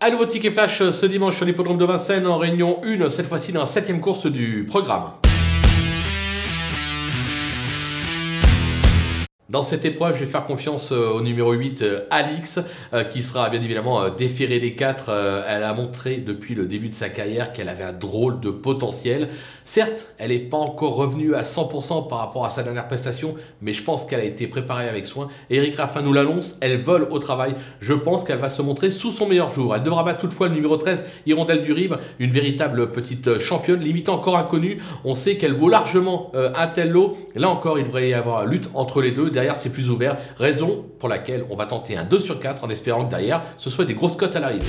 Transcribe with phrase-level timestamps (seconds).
[0.00, 3.50] À nouveau ticket flash ce dimanche sur l'hippodrome de Vincennes en réunion 1, cette fois-ci
[3.50, 5.10] dans la septième course du programme.
[9.50, 12.60] Dans cette épreuve, je vais faire confiance euh, au numéro 8, euh, Alix,
[12.92, 15.44] euh, qui sera bien évidemment déféré des 4.
[15.48, 19.30] Elle a montré depuis le début de sa carrière qu'elle avait un drôle de potentiel.
[19.64, 23.72] Certes, elle n'est pas encore revenue à 100% par rapport à sa dernière prestation, mais
[23.72, 25.28] je pense qu'elle a été préparée avec soin.
[25.48, 27.54] Eric Raffin nous l'annonce, elle vole au travail.
[27.80, 29.74] Je pense qu'elle va se montrer sous son meilleur jour.
[29.74, 34.10] Elle devra battre toutefois le numéro 13, Hirondelle du Rib, une véritable petite championne, limite
[34.10, 34.78] encore inconnue.
[35.06, 37.16] On sait qu'elle vaut largement un tel lot.
[37.34, 40.84] Là encore, il devrait y avoir lutte entre les deux derrière c'est plus ouvert, raison
[40.98, 43.84] pour laquelle on va tenter un 2 sur 4 en espérant que derrière ce soit
[43.84, 44.66] des grosses cotes à l'arrivée.